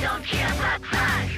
don't 0.00 0.24
care 0.24 0.46
about 0.52 0.80
crime. 0.82 1.37